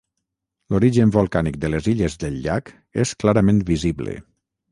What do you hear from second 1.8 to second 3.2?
illes del llac és